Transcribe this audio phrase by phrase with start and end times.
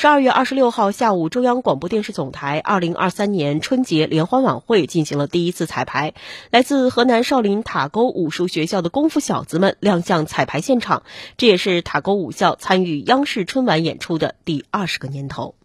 [0.00, 6.14] 十二月二十六号下午中央广播电视总台二零二三年春节联欢晚会进行了第一次彩排。
[6.52, 11.02] 来自河南少林塔沟武术学校的功夫小子们亮相彩排现场
[11.36, 15.56] 这也是塔沟武校参与央视春晚演出的第二十个年头。